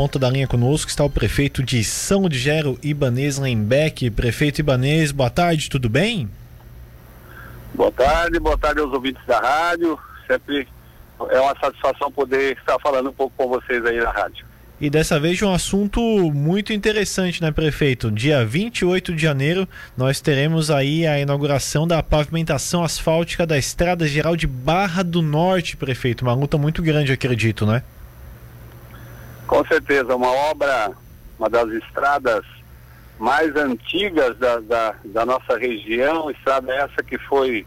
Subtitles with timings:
[0.00, 4.10] ponta da linha conosco está o prefeito de São de Gero, Ibanês Lembeck.
[4.10, 6.26] Prefeito Ibanês, boa tarde, tudo bem?
[7.74, 9.98] Boa tarde, boa tarde aos ouvintes da rádio.
[10.26, 10.66] Sempre
[11.28, 14.46] é uma satisfação poder estar falando um pouco com vocês aí na rádio.
[14.80, 16.00] E dessa vez de um assunto
[16.32, 18.10] muito interessante, né, prefeito?
[18.10, 24.34] Dia 28 de janeiro, nós teremos aí a inauguração da pavimentação asfáltica da Estrada Geral
[24.34, 26.22] de Barra do Norte, prefeito.
[26.22, 27.82] Uma luta muito grande, acredito, né?
[29.50, 30.92] Com certeza, uma obra,
[31.36, 32.46] uma das estradas
[33.18, 37.66] mais antigas da, da, da nossa região, estrada essa que foi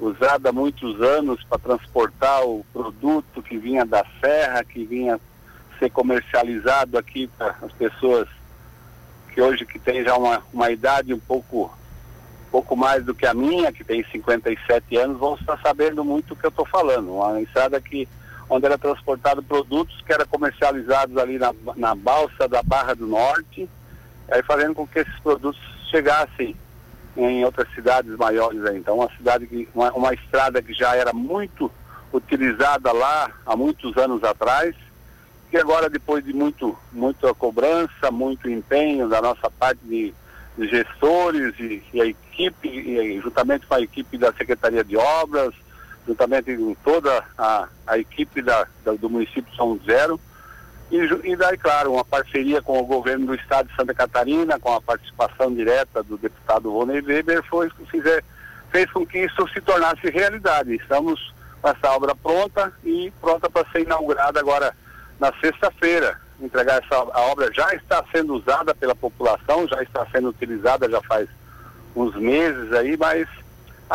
[0.00, 5.20] usada há muitos anos para transportar o produto que vinha da serra, que vinha
[5.78, 8.26] ser comercializado aqui para as pessoas
[9.34, 11.70] que hoje que tem já uma, uma idade um pouco
[12.50, 16.36] pouco mais do que a minha, que tem 57 anos, vão estar sabendo muito o
[16.36, 17.12] que eu estou falando.
[17.12, 18.08] Uma estrada que
[18.54, 23.68] onde era transportado produtos que eram comercializados ali na, na balsa da Barra do Norte,
[24.30, 26.56] aí fazendo com que esses produtos chegassem
[27.16, 28.78] em outras cidades maiores aí.
[28.78, 31.70] Então uma cidade que uma, uma estrada que já era muito
[32.12, 34.74] utilizada lá há muitos anos atrás
[35.54, 40.12] que agora, depois de muito, muita cobrança, muito empenho da nossa parte de,
[40.58, 45.54] de gestores e, e, a equipe, e, juntamente com a equipe da Secretaria de Obras,
[46.06, 50.20] juntamente com toda a, a equipe da, da, do município São Zero,
[50.90, 54.72] e, e daí, claro, uma parceria com o governo do estado de Santa Catarina, com
[54.72, 58.22] a participação direta do deputado Rony Weber, foi, fizer,
[58.70, 60.74] fez com que isso se tornasse realidade.
[60.74, 64.72] Estamos com essa obra pronta e pronta para ser inaugurada agora
[65.18, 66.20] na sexta-feira.
[66.40, 71.00] Entregar essa a obra já está sendo usada pela população, já está sendo utilizada já
[71.02, 71.28] faz
[71.96, 73.26] uns meses aí, mas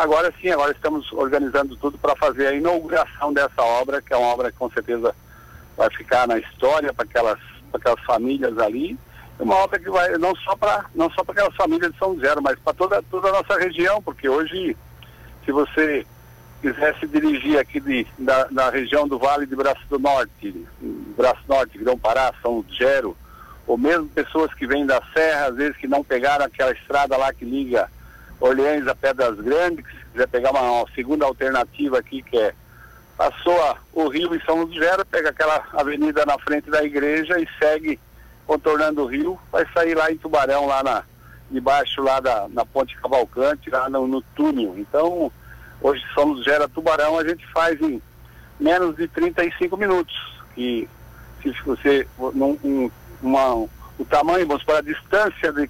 [0.00, 4.28] agora sim, agora estamos organizando tudo para fazer a inauguração dessa obra, que é uma
[4.28, 5.14] obra que com certeza
[5.76, 7.38] vai ficar na história para aquelas,
[7.72, 8.98] aquelas famílias ali.
[9.38, 12.18] É uma obra que vai não só para não só para aquelas famílias de São
[12.18, 14.76] Zero, mas para toda, toda a nossa região, porque hoje,
[15.44, 16.06] se você
[16.60, 20.66] quiser se dirigir aqui de, da, região do Vale de Braço do Norte,
[21.16, 23.16] Braço Norte, Grão Pará, São Gero,
[23.66, 27.32] ou mesmo pessoas que vêm da Serra, às vezes que não pegaram aquela estrada lá
[27.32, 27.88] que liga
[28.40, 32.54] Orleans a Pedras Grandes, se quiser pegar uma, uma segunda alternativa aqui que é
[33.16, 37.46] passou a, o rio em São Gero, pega aquela avenida na frente da igreja e
[37.58, 38.00] segue
[38.46, 41.04] contornando o rio, vai sair lá em Tubarão, lá na,
[41.50, 44.74] debaixo lá da, na Ponte Cavalcante, lá no, no túnel.
[44.78, 45.30] Então,
[45.80, 48.02] Hoje somos Gera Tubarão, a gente faz em
[48.58, 50.14] menos de 35 minutos.
[50.56, 50.86] E
[51.42, 52.90] se você, num, um,
[53.22, 53.66] uma,
[54.00, 55.68] o tamanho, vamos para a distância de,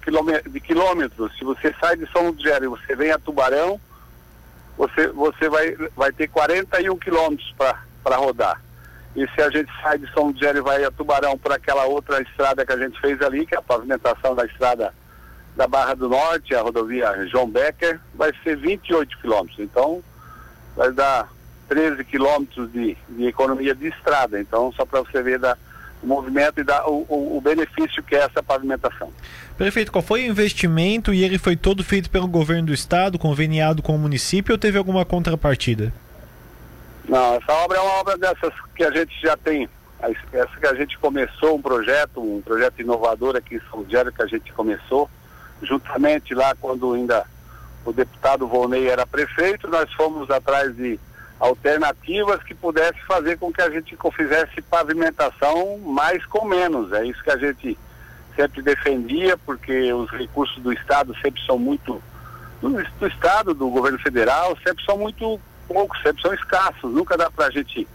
[0.49, 3.77] de quilômetros, se você sai de São Gera e você vem a Tubarão,
[4.77, 8.61] você, você vai, vai ter 41 quilômetros para rodar.
[9.17, 12.21] E se a gente sai de São Gera e vai a Tubarão para aquela outra
[12.21, 14.93] estrada que a gente fez ali, que é a pavimentação da estrada
[15.57, 19.59] da Barra do Norte, a rodovia João Becker, vai ser 28 quilômetros.
[19.59, 20.01] Então,
[20.77, 21.27] vai dar
[21.67, 24.39] 13 quilômetros de, de economia de estrada.
[24.39, 25.57] Então, só para você ver da,
[26.01, 29.11] o movimento e da, o, o, o, benefício que é essa pavimentação.
[29.57, 33.81] Prefeito, qual foi o investimento e ele foi todo feito pelo governo do estado, conveniado
[33.81, 35.93] com o município ou teve alguma contrapartida?
[37.07, 39.69] Não, essa obra é uma obra dessas que a gente já tem.
[40.33, 44.21] Essa que a gente começou um projeto, um projeto inovador aqui em São Diário que
[44.21, 45.09] a gente começou
[45.61, 47.23] juntamente lá quando ainda
[47.85, 50.99] o deputado Volney era prefeito, nós fomos atrás de
[51.41, 56.93] alternativas que pudesse fazer com que a gente fizesse pavimentação mais com menos.
[56.93, 57.75] É isso que a gente
[58.35, 62.01] sempre defendia, porque os recursos do Estado sempre são muito,
[62.61, 67.31] do, do Estado, do governo federal, sempre são muito poucos, sempre são escassos, nunca dá
[67.31, 67.87] para a gente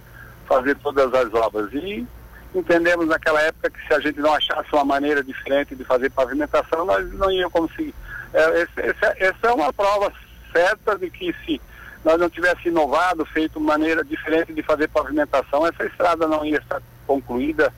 [0.48, 1.72] fazer todas as obras.
[1.72, 2.04] E
[2.52, 6.84] entendemos naquela época que se a gente não achasse uma maneira diferente de fazer pavimentação,
[6.84, 7.94] nós não íamos conseguir.
[8.34, 10.12] É, esse, esse, essa é uma prova
[10.52, 11.60] certa de que se
[12.06, 16.80] nós não tivéssemos inovado, feito maneira diferente de fazer pavimentação, essa estrada não ia estar
[17.04, 17.74] concluída.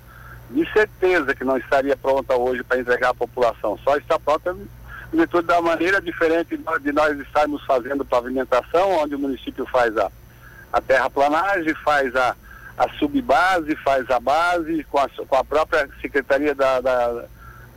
[0.50, 3.78] De certeza que não estaria pronta hoje para entregar à população.
[3.82, 4.54] Só está pronta
[5.14, 10.12] em da maneira diferente de nós estarmos fazendo pavimentação, onde o município faz a,
[10.74, 12.36] a terraplanagem, faz a,
[12.76, 17.24] a subbase, faz a base com a, com a própria Secretaria da, da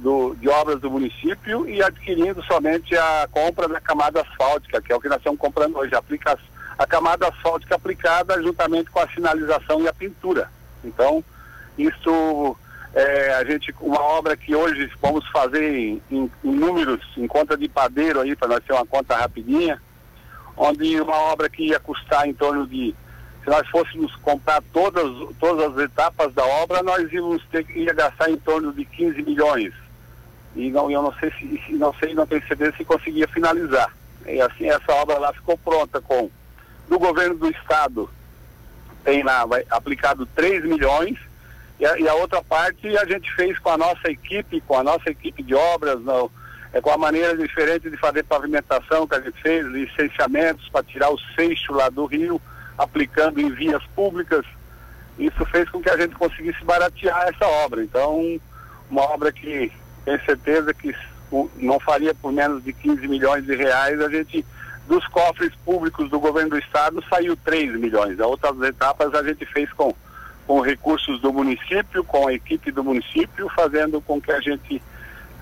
[0.02, 4.96] do, de Obras do município e adquirindo somente a compra da camada asfáltica, que é
[4.96, 5.96] o que nós estamos comprando hoje.
[5.96, 6.38] Aplica
[6.78, 10.50] a camada asfáltica aplicada juntamente com a sinalização e a pintura.
[10.84, 11.24] Então,
[11.78, 12.58] isso
[12.94, 17.56] é, a gente, uma obra que hoje vamos fazer em, em, em números, em conta
[17.56, 19.80] de padeiro aí, para nós ter uma conta rapidinha,
[20.58, 22.96] onde uma obra que ia custar em torno de
[23.44, 25.04] se nós fôssemos comprar todas,
[25.40, 29.74] todas as etapas da obra, nós íamos ter ia gastar em torno de 15 milhões.
[30.56, 33.92] E não, eu não sei se, não sei, não tenho certeza se conseguia finalizar.
[34.26, 36.30] E assim essa obra lá ficou pronta com
[36.88, 38.10] do governo do estado
[39.04, 41.18] tem lá vai, aplicado 3 milhões
[41.80, 44.84] e a, e a, outra parte a gente fez com a nossa equipe, com a
[44.84, 46.30] nossa equipe de obras, não,
[46.72, 51.10] é com a maneira diferente de fazer pavimentação que a gente fez, licenciamentos para tirar
[51.10, 52.40] o seixo lá do rio
[52.78, 54.46] aplicando em vias públicas.
[55.18, 57.84] Isso fez com que a gente conseguisse baratear essa obra.
[57.84, 58.40] Então,
[58.90, 59.72] uma obra que
[60.06, 60.96] tenho certeza que
[61.58, 64.46] não faria por menos de 15 milhões de reais, a gente,
[64.88, 68.20] dos cofres públicos do governo do estado, saiu 3 milhões.
[68.20, 69.96] As outras etapas a gente fez com,
[70.46, 74.82] com recursos do município, com a equipe do município, fazendo com que a gente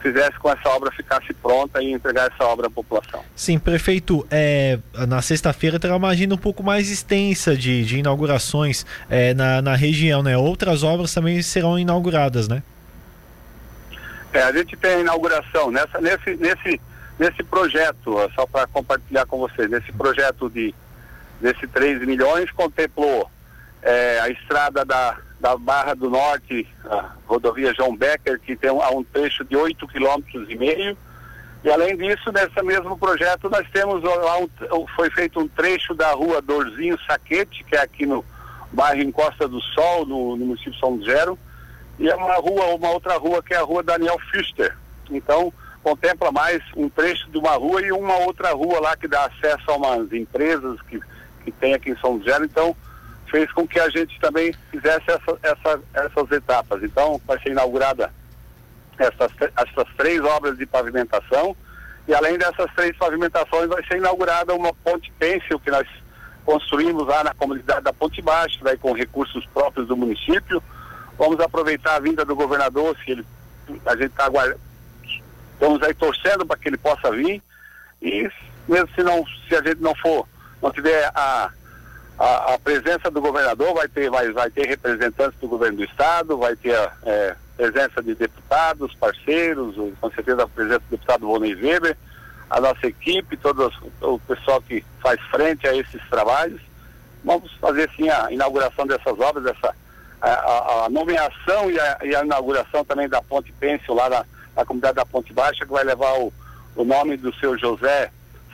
[0.01, 3.21] fizesse com essa obra ficasse pronta e entregar essa obra à população.
[3.35, 8.85] Sim, prefeito, é, na sexta-feira terá uma agenda um pouco mais extensa de, de inaugurações
[9.09, 10.37] é, na, na região, né?
[10.37, 12.63] Outras obras também serão inauguradas, né?
[14.33, 16.81] É, a gente tem a inauguração nessa, nesse, nesse,
[17.17, 20.73] nesse projeto, só para compartilhar com vocês, nesse projeto de
[21.39, 23.29] desse 3 milhões contemplou
[23.81, 28.81] é, a estrada da, da Barra do Norte, a rodovia João Becker, que tem um,
[28.97, 30.97] um trecho de 8 quilômetros e meio.
[31.63, 36.41] E além disso, nesse mesmo projeto, nós temos um, foi feito um trecho da rua
[36.41, 38.23] Dorzinho Saquete, que é aqui no
[38.71, 41.37] bairro Encosta do Sol, no, no município São Zero,
[41.99, 44.75] e é uma rua, uma outra rua que é a rua Daniel Fister.
[45.09, 45.51] Então,
[45.83, 49.69] contempla mais um trecho de uma rua e uma outra rua lá que dá acesso
[49.69, 50.99] a umas empresas que,
[51.43, 52.45] que tem aqui em São Zero.
[52.45, 52.75] Então,
[53.29, 56.81] fez com que a gente também fizesse essa, essa, essas etapas.
[56.81, 58.11] Então, vai ser inaugurada
[58.97, 61.55] essas, essas três obras de pavimentação
[62.07, 65.87] e além dessas três pavimentações vai ser inaugurada uma ponte pêncil que nós
[66.43, 70.63] construímos lá na comunidade da Ponte Baixa, daí com recursos próprios do município.
[71.19, 73.25] Vamos aproveitar a vinda do governador, se ele,
[73.85, 74.59] a gente está aguardando,
[75.53, 77.43] estamos aí torcendo para que ele possa vir
[78.01, 78.27] e
[78.67, 80.27] mesmo se não, se a gente não for,
[80.61, 81.51] não tiver a
[82.19, 86.37] a, a, presença do governador vai ter, vai, vai ter representantes do governo do estado,
[86.37, 86.75] vai ter
[87.05, 91.97] é, presença de deputados, parceiros, com certeza a presença do deputado Volney Weber,
[92.49, 96.61] a nossa equipe, todo o pessoal que faz frente a esses trabalhos.
[97.23, 99.73] Vamos fazer sim a inauguração dessas obras, essa,
[100.21, 104.25] a, a nomeação e a, e a, inauguração também da Ponte Pêncil lá na,
[104.55, 106.33] na comunidade da Ponte Baixa, que vai levar o,
[106.75, 108.11] o nome do seu José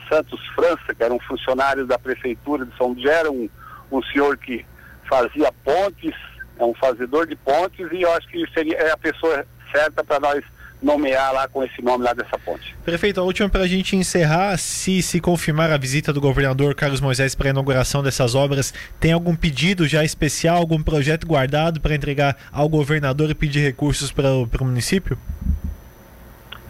[0.08, 3.48] Santos França, que era um funcionário da prefeitura de São Gera, um,
[3.90, 4.64] um senhor que
[5.08, 6.14] fazia pontes,
[6.58, 10.20] é um fazedor de pontes, e eu acho que seria é a pessoa certa para
[10.20, 10.44] nós
[10.82, 12.74] nomear lá com esse nome lá dessa ponte.
[12.84, 17.00] Prefeito, a última para a gente encerrar, se se confirmar a visita do governador Carlos
[17.00, 21.94] Moisés para a inauguração dessas obras, tem algum pedido já especial, algum projeto guardado para
[21.94, 25.18] entregar ao governador e pedir recursos para o município?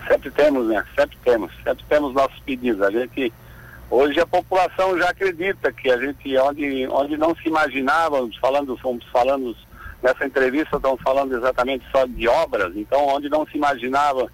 [0.06, 0.84] Sempre temos, né?
[0.94, 1.52] Sempre temos.
[1.64, 2.80] Sempre temos nossos pedidos.
[2.82, 3.32] A gente,
[3.90, 9.04] hoje a população já acredita que a gente, onde, onde não se imaginava, falando, fomos
[9.06, 9.56] falando
[10.06, 14.30] nessa entrevista, estamos falando exatamente só de obras, então onde não se imaginava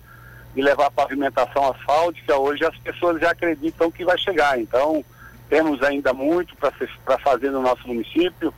[0.55, 4.61] de levar pavimentação asfáltica, hoje as pessoas já acreditam que vai chegar.
[4.61, 5.03] Então,
[5.49, 8.53] temos ainda muito para fazer no nosso município,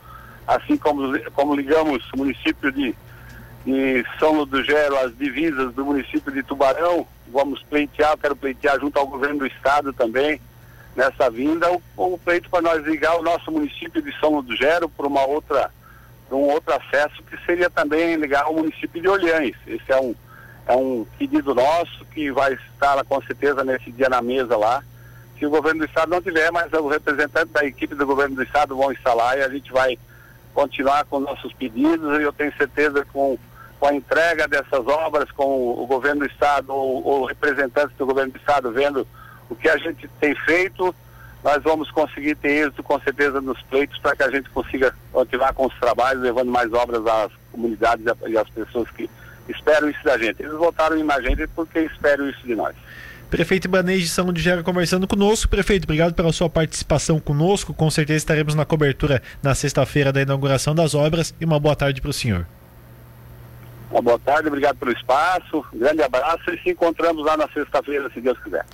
[0.45, 2.93] assim como, como ligamos o município de
[3.65, 7.07] em São do Gero, as divisas do município de Tubarão.
[7.29, 10.39] Vamos pleitear, quero pleitear junto ao governo do estado também,
[10.95, 14.87] nessa vinda, o, o pleito para nós ligar o nosso município de São do Gero
[14.87, 15.71] para uma outra,
[16.27, 19.55] para um outro acesso, que seria também ligar o município de Olhães.
[19.67, 20.15] Esse é um,
[20.67, 24.83] é um pedido nosso que vai estar com certeza nesse dia na mesa lá.
[25.37, 28.43] Se o governo do estado não tiver, mas o representante da equipe do governo do
[28.43, 29.97] estado vão instalar e a gente vai
[30.53, 33.37] continuar com nossos pedidos e eu tenho certeza com
[33.79, 38.31] com a entrega dessas obras, com o governo do estado ou, ou representantes do governo
[38.31, 39.07] do estado vendo
[39.49, 40.95] o que a gente tem feito,
[41.45, 45.53] nós vamos conseguir ter êxito com certeza nos pleitos para que a gente consiga continuar
[45.53, 49.07] com os trabalhos, levando mais obras às comunidades e às pessoas que
[49.47, 50.41] esperam isso da gente.
[50.41, 52.75] Eles votaram em a gente porque esperam isso de nós.
[53.29, 55.47] Prefeito Ibanez de São de Gera conversando conosco.
[55.47, 57.75] Prefeito, obrigado pela sua participação conosco.
[57.75, 62.01] Com certeza estaremos na cobertura na sexta-feira da inauguração das obras e uma boa tarde
[62.01, 62.47] para o senhor.
[63.91, 68.09] Uma boa tarde, obrigado pelo espaço, um grande abraço e se encontramos lá na sexta-feira,
[68.09, 68.65] se Deus quiser.